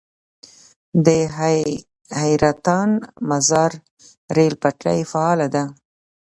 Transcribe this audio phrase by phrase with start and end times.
[1.05, 1.07] د
[2.19, 2.89] حیرتان-
[3.29, 3.71] مزار
[4.35, 5.63] ریل پټلۍ فعاله ده؟